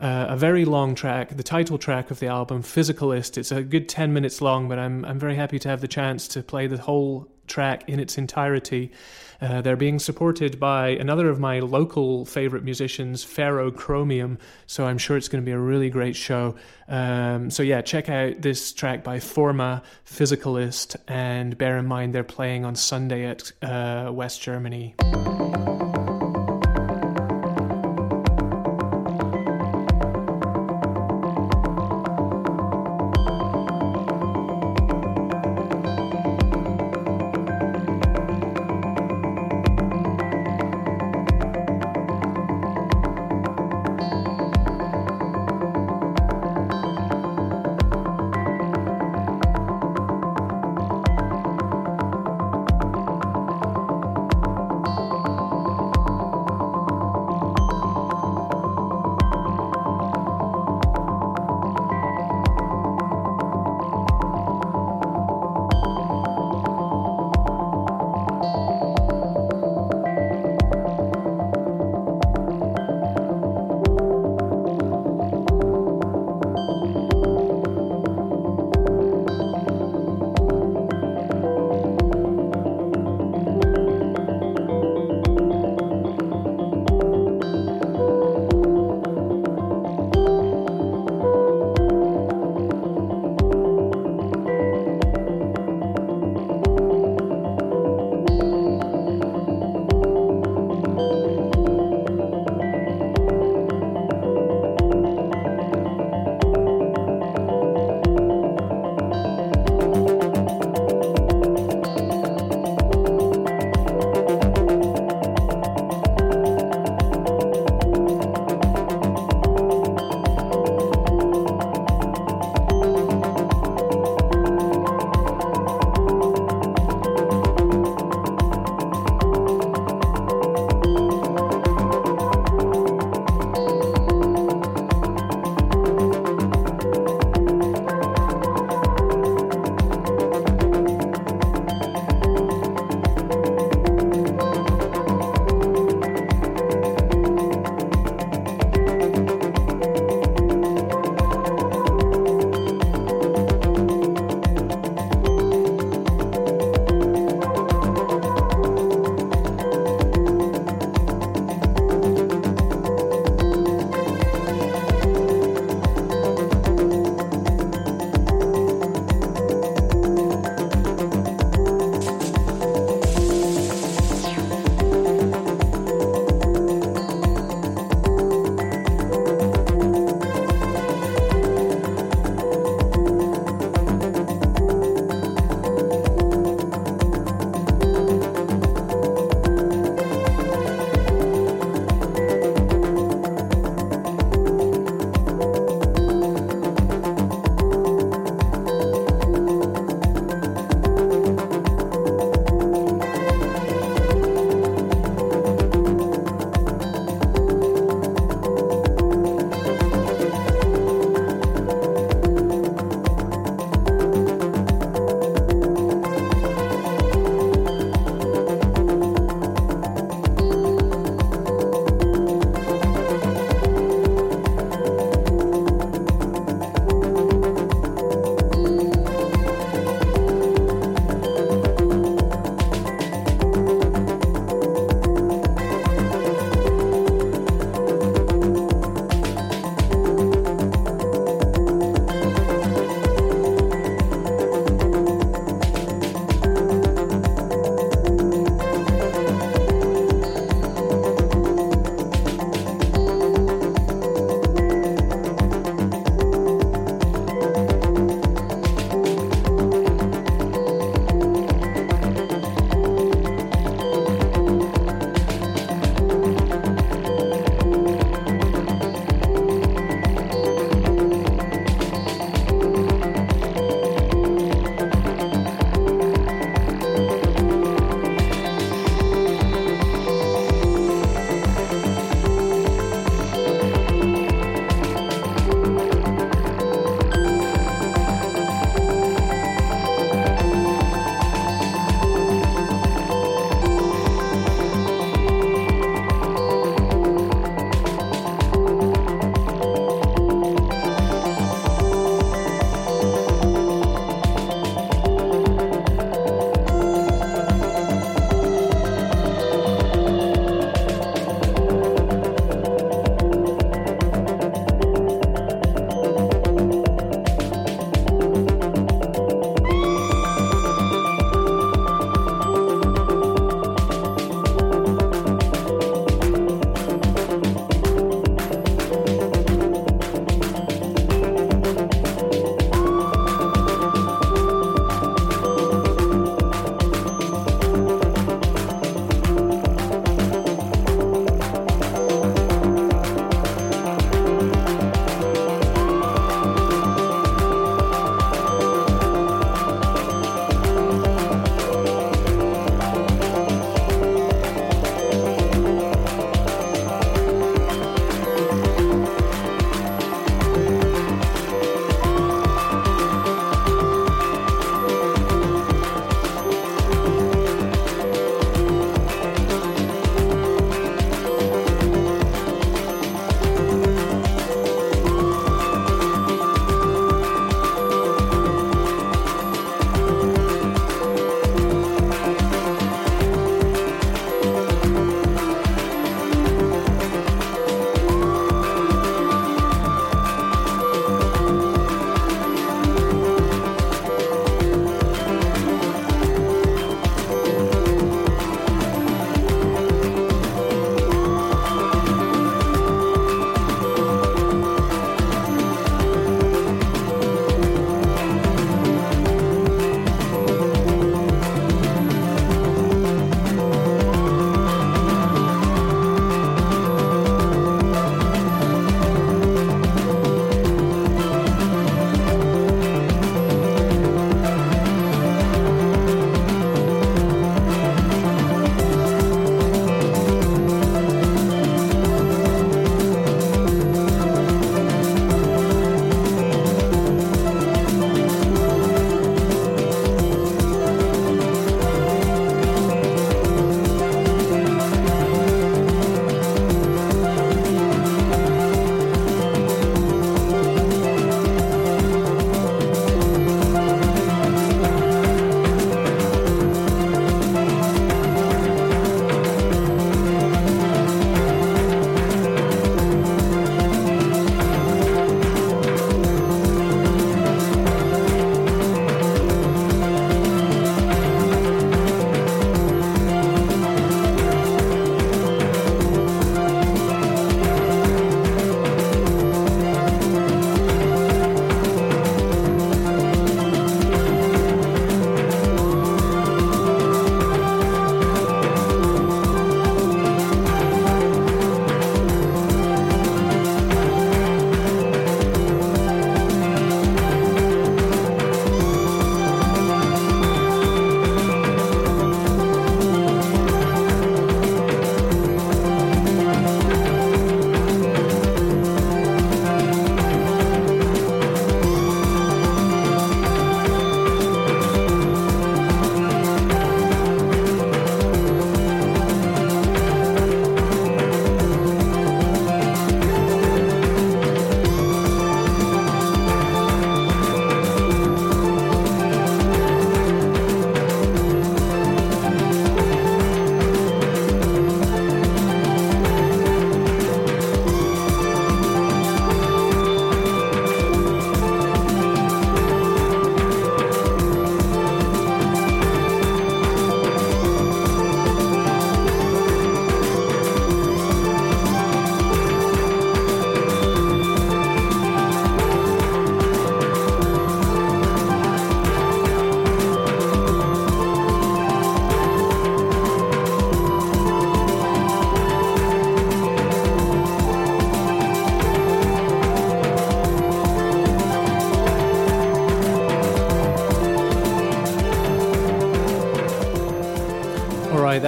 [0.00, 3.38] Uh, a very long track, the title track of the album, Physicalist.
[3.38, 6.26] It's a good 10 minutes long, but I'm, I'm very happy to have the chance
[6.28, 8.90] to play the whole track in its entirety.
[9.42, 14.38] Uh, they're being supported by another of my local favorite musicians, Ferrochromium.
[14.66, 16.54] So I'm sure it's going to be a really great show.
[16.88, 22.22] Um, so yeah, check out this track by Forma, Physicalist, and bear in mind they're
[22.22, 24.94] playing on Sunday at uh, West Germany.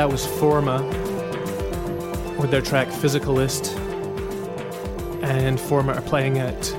[0.05, 0.83] That was Forma
[2.39, 3.75] with their track Physicalist.
[5.23, 6.77] And Forma are playing at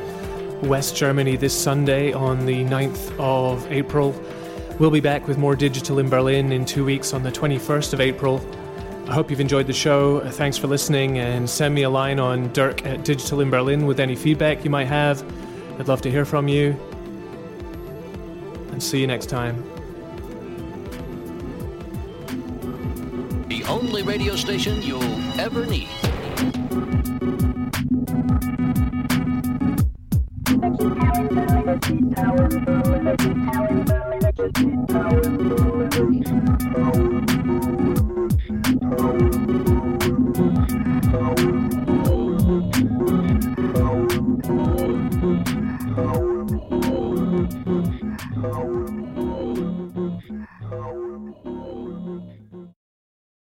[0.62, 4.12] West Germany this Sunday on the 9th of April.
[4.78, 8.00] We'll be back with more digital in Berlin in two weeks on the 21st of
[8.00, 8.48] April.
[9.08, 10.20] I hope you've enjoyed the show.
[10.20, 14.00] Thanks for listening and send me a line on dirk at digital in Berlin with
[14.00, 15.24] any feedback you might have.
[15.80, 16.80] I'd love to hear from you.
[18.70, 19.65] And see you next time.
[24.58, 24.95] Station need.